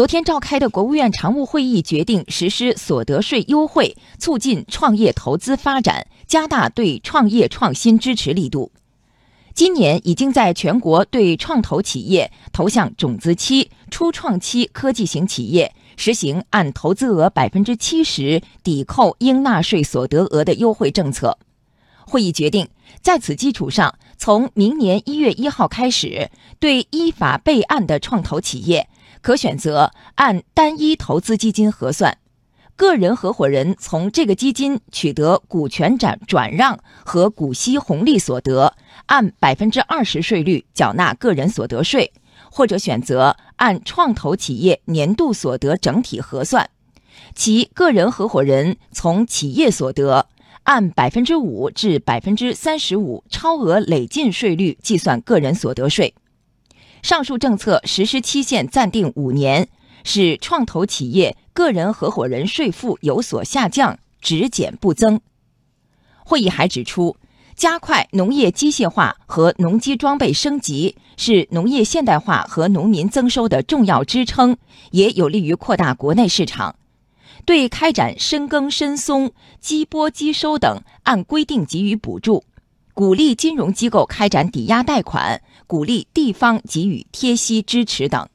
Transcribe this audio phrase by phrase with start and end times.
[0.00, 8.72] 昨天召开的国务院常务会议决定实施所得税优惠，促进创业投资发展，加大对创业创新支持力度。
[9.52, 21.36] 今年已经在全国对创投企业投向种子期、初创期科技型企业实行按投资额百分之七十抵扣应纳税所得额的优惠政策。
[22.06, 22.66] 会议决定，
[23.02, 28.88] 在此基础上，从明年一月一号开始，对依法备案的创投企业。
[29.20, 32.16] 可选择按单一投资基金核算，
[32.76, 38.74] 个人合伙人从这个基金取得股权转转让和股息红利所得，
[39.06, 42.10] 按百分之二十税率缴纳个人所得税；
[42.50, 46.70] 或者选择按创投企业年度所得整体核算，
[47.34, 50.26] 其个人合伙人从企业所得
[50.62, 56.14] 按百分之五至百分之三十五超额累进税率计算个人所得税。
[57.02, 59.68] 上述政策实施期限暂定五年，
[60.04, 65.20] 使创投企业个人合伙人税负有所下降，只减不增。
[66.24, 67.16] 会议还指出，
[67.56, 74.56] 加快农业机械化和农机装备升级是农业现代化和农民增收的重要支撑，
[74.92, 76.76] 也有利于扩大国内市场。
[77.46, 82.44] 对开展深耕深松、机播机收等，按规定给予补助。
[82.94, 88.28] 鼓励金融机构开展抵押贷款，鼓励地方给予贴息支持等。